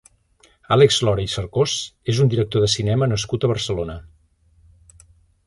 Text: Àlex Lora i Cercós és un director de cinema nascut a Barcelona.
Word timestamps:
Àlex 0.75 0.95
Lora 1.07 1.25
i 1.25 1.29
Cercós 1.33 1.75
és 2.13 2.21
un 2.25 2.33
director 2.35 2.65
de 2.65 2.71
cinema 2.77 3.11
nascut 3.13 3.47
a 3.49 3.53
Barcelona. 3.53 4.01